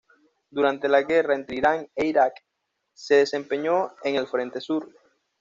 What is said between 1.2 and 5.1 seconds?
entre Irán e Irak, se desempeñó en el frente sur.